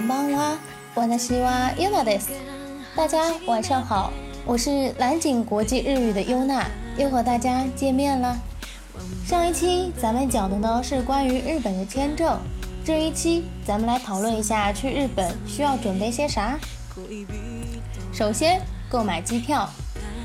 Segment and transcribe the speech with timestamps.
[0.00, 0.58] んばんは。
[0.94, 2.30] 私はユナです。
[2.96, 4.10] 大家晚上好，
[4.46, 6.66] 我是蓝景国际日语的优娜，
[6.96, 8.36] 又和大家见面了。
[9.26, 12.38] 上一期咱们讲的呢是关于日本的签证，
[12.84, 16.58] 这一期咱们来讨论一下去日本需要准备些啥。
[18.12, 19.68] 首先，购买机票。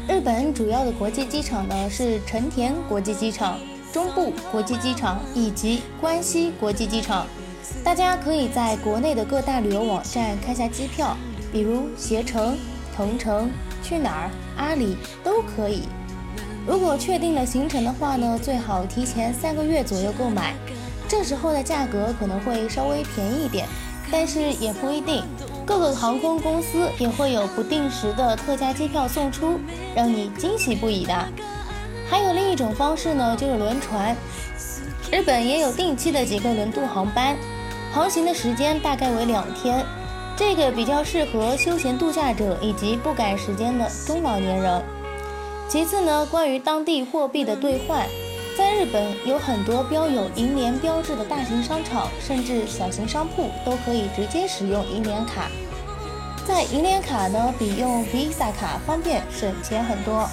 [0.08, 3.59] 日本主要的国际机场呢是成田国际机场、
[3.91, 7.27] 中部国际机场以及关西国际机场。
[7.84, 11.16] 大家可以在国内的各大旅游网站看下机票，
[11.52, 12.57] 比如携程、
[12.97, 13.51] 同程、
[13.83, 15.83] 去哪儿、阿里都可以。
[16.66, 20.55] 如果确定了行程的话呢，最好提前三个月左右购买，
[21.09, 23.68] 这时候的价格可能会稍微便宜一点，
[24.10, 25.23] 但是也不一定。
[25.65, 29.59] 各个航空公司也会有不定时的特价机票送出，
[29.95, 31.12] 让你惊喜不已的。
[32.09, 34.16] 还有另一种方式呢，就是轮船。
[35.12, 37.37] 日本也有定期的几个轮渡航班，
[37.97, 39.83] 航行的时间大概为两天，
[40.37, 44.83] 这个比较适合休闲度假者以及不赶时间的中老年人。
[45.66, 48.07] 其次呢，关于当地货币的兑换。
[48.55, 55.51] 在日本有很多标有银联标志的大型商场，甚至小型商铺都可以直接使用银联卡。
[56.45, 60.29] 在银联卡呢，比用 Visa 卡方便省钱很多。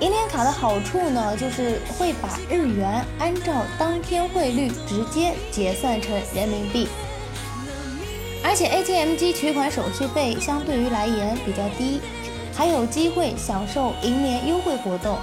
[0.00, 6.88] 银联卡的好处呢，就是会把日元按照当天汇率直接结算成人民币，
[8.42, 12.00] 而且 ATM 机取款手续费相对于来言比较低，
[12.54, 15.16] 还有机会享受银联优惠活动。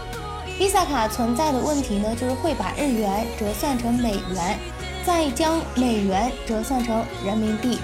[0.57, 4.57] Visa 卡存在的问题呢，就是会把日元折算成美元，
[5.05, 7.77] 再将美元折算成人民币，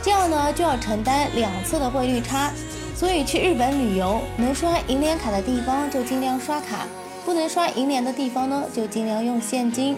[0.00, 2.52] 这样呢就要承担两次的汇率差。
[3.00, 6.86] 所以去日本旅游，能刷银联卡的地方就尽量刷卡，
[7.24, 9.96] 不能刷银联的地方呢就尽量用现金。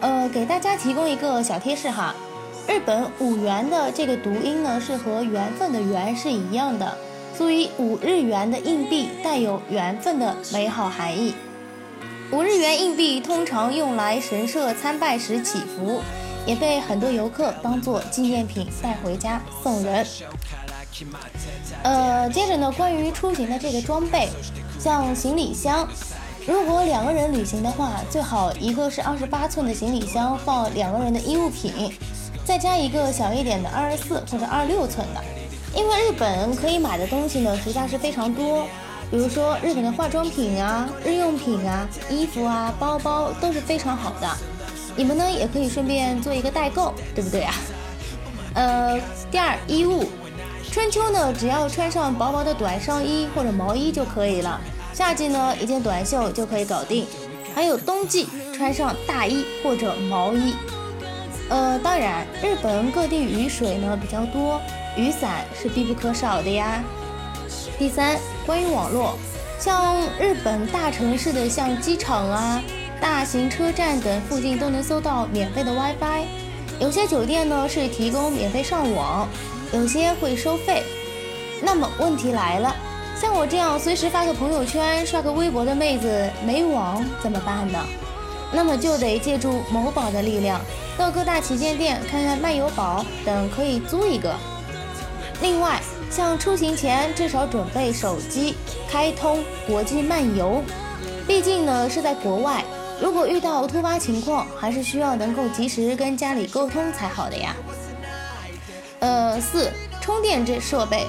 [0.00, 2.14] 呃，给大家提供一个小贴士哈，
[2.68, 6.94] 日本五元的这个读音呢是和缘分的缘是一样的。
[7.34, 11.34] 所以五日元的硬币带有缘分的美好含义。
[12.30, 16.02] 五日元硬币通常用来神社参拜时祈福，
[16.44, 20.04] 也被很多游客当做纪念品带回家送人。
[21.82, 24.28] 呃，接着呢，关于出行的这个装备，
[24.78, 25.86] 像行李箱，
[26.46, 31.92] 如果两个人旅行的话，最好一个是二十八寸的行李箱放两个人的衣物品，
[32.44, 35.22] 再加一个小一点的二十四或者二十六寸的。
[35.74, 38.66] 因为日本可以买的东西呢，实在是非常多。
[39.10, 44.28] 比如说日本的化妆品啊、日用品啊、衣服啊、包包都是非常好的。
[44.96, 47.54] 你们呢也可以顺便做一个代购，对不对啊？
[48.54, 48.98] 呃，
[49.30, 50.08] 第二衣物，
[50.70, 54.60] 春秋呢只要穿上薄薄的短上衣或者毛衣就可以了，
[54.92, 57.06] 夏季呢一件短袖就可以搞定。
[57.54, 60.54] 还有冬季穿上大衣或者毛衣。
[61.48, 64.60] 呃，当然日本各地雨水呢比较多。
[64.96, 66.82] 雨伞是必不可少的呀。
[67.78, 69.14] 第三，关于网络，
[69.58, 72.62] 像日本大城市的像机场啊、
[73.00, 76.24] 大型车站等附近都能搜到免费的 WiFi。
[76.80, 79.28] 有些酒店呢是提供免费上网，
[79.72, 80.82] 有些会收费。
[81.62, 82.74] 那么问题来了，
[83.20, 87.78] 像我这样随时发个朋友圈、刷个微博的妹子没网怎么办呢？
[88.52, 90.60] 那么就得借助某宝的力量，
[90.96, 94.34] 到各大旗舰店看看漫游宝等，可以租一个。
[95.42, 98.54] 另外，像出行前至少准备手机，
[98.88, 100.62] 开通国际漫游。
[101.26, 102.64] 毕竟呢是在国外，
[103.00, 107.56] 如果遇到突发情况，还是需要能够及时跟家里沟通才好的呀。
[109.00, 111.06] 呃，四充电这设备，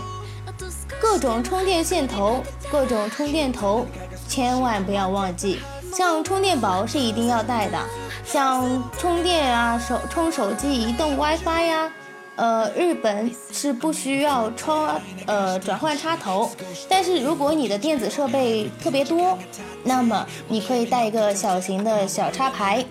[0.99, 3.85] 各种充电线头，各种充电头，
[4.27, 5.59] 千万不要忘记，
[5.93, 7.79] 像充电宝是一定要带的，
[8.25, 11.91] 像充电啊手充手机移动 WiFi 呀。
[12.35, 16.51] 呃，日本是不需要插呃转换插头，
[16.87, 19.35] 但是如果你的电子设备特别多，
[19.83, 22.85] 那么你可以带一个小型的小插排。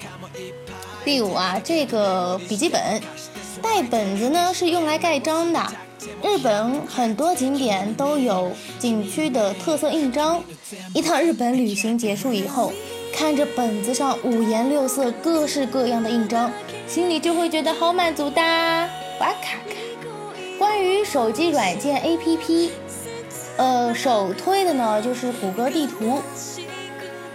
[1.05, 3.00] 第五啊，这个笔记本
[3.67, 5.61] 带本子呢是用来盖章的。
[6.23, 10.41] 日本很多景点都有景区的特色印章，
[10.95, 12.73] 一趟日本旅行结束以后，
[13.13, 16.51] 看着本子上五颜六色、各式各样的印章，
[16.87, 18.41] 心里就会觉得好满足的。
[18.41, 19.77] 哇卡卡！
[20.59, 22.71] 关于手机软件 APP，
[23.57, 26.23] 呃，首推的呢就是谷歌地图。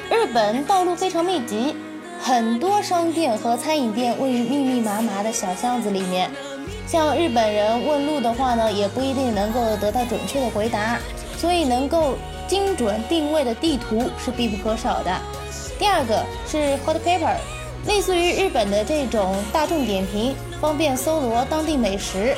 [0.09, 1.75] 日本道路非常密集，
[2.23, 6.29] 很多商店和餐饮店位于密密麻麻的小巷子里面。
[6.85, 10.99] 像日本人问路的话呢，也不一定能够得到准确的回答，
[11.37, 12.15] 所以能够
[12.47, 15.19] 精准定位的地图是必不可少的。
[15.79, 17.35] 第二个是 Hot Paper。
[17.87, 22.35] 类似于日本的这种大众点评，方便搜罗当地美食。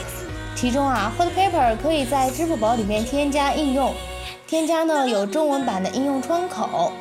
[0.55, 3.93] 其中啊，Hot Paper 可以在支付宝里面添加应用，
[4.47, 6.93] 添加呢有中文版的应用窗口。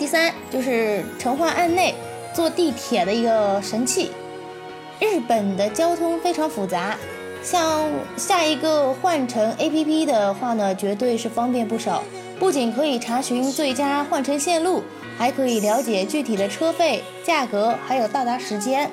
[0.00, 1.94] 第三就是城换案内
[2.32, 4.10] 坐地铁的一个神器。
[4.98, 6.96] 日本的交通非常复杂，
[7.42, 7.86] 像
[8.16, 12.02] 下一个换乘 APP 的话呢，绝对是方便不少。
[12.38, 14.82] 不仅可以查询最佳换乘线路，
[15.18, 18.90] 还可以了解具体的车费、价格，还有到达时间。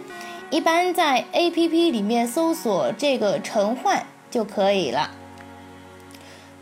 [0.50, 5.12] 一般在 APP 里面搜索这个乘换就可以了。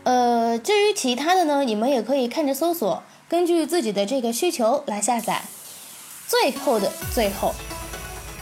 [0.04, 5.42] 呃，至于其他的呢，你们也可以看着搜索，根据自己的这个需求来下载。
[6.28, 7.52] 最后的最后。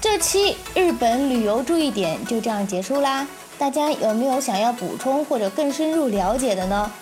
[0.00, 3.26] 这期日本旅游注意点就这样结束啦，
[3.58, 6.92] 大家有没有想要补充或者更深入了解的呢？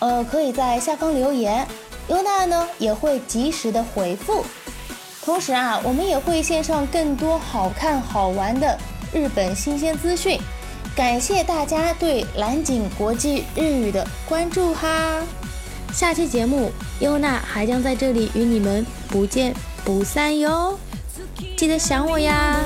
[0.00, 1.66] 呃，可以在下方留言，
[2.08, 4.44] 优娜呢也会及时的回复。
[5.24, 8.78] 同时啊，我们也会献上更多好看好玩的
[9.14, 10.38] 日本新鲜资讯。
[10.94, 15.22] 感谢大家对蓝景国际日语的关注哈，
[15.92, 16.70] 下期节目
[17.00, 19.54] 优娜还将在这里与你们不见
[19.84, 20.78] 不散哟。
[21.56, 22.56] 记得想我呀。